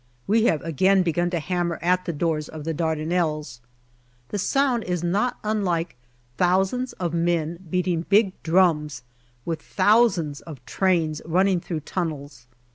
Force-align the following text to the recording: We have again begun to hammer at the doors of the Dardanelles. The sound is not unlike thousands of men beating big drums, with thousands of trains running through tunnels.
We 0.25 0.45
have 0.45 0.63
again 0.63 1.03
begun 1.03 1.29
to 1.29 1.39
hammer 1.39 1.77
at 1.79 2.05
the 2.05 2.11
doors 2.11 2.49
of 2.49 2.63
the 2.63 2.73
Dardanelles. 2.73 3.59
The 4.29 4.39
sound 4.39 4.83
is 4.85 5.03
not 5.03 5.37
unlike 5.43 5.95
thousands 6.37 6.93
of 6.93 7.13
men 7.13 7.59
beating 7.69 8.07
big 8.09 8.41
drums, 8.41 9.03
with 9.45 9.61
thousands 9.61 10.41
of 10.41 10.65
trains 10.65 11.21
running 11.23 11.59
through 11.59 11.81
tunnels. 11.81 12.47